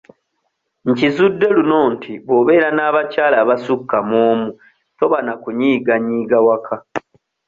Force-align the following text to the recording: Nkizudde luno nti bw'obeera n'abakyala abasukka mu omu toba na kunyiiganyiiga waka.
Nkizudde 0.91 1.45
luno 1.55 1.79
nti 1.95 2.11
bw'obeera 2.25 2.69
n'abakyala 2.73 3.35
abasukka 3.43 3.97
mu 4.09 4.17
omu 4.29 4.47
toba 4.97 5.17
na 5.25 5.33
kunyiiganyiiga 5.41 6.37
waka. 6.47 6.75